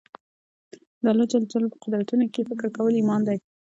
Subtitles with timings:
[1.01, 3.37] د الله جل جلاله په قدرتونو کښي فکر کول ایمان دئ.